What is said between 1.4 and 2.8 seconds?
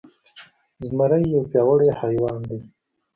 پياوړی حيوان دی.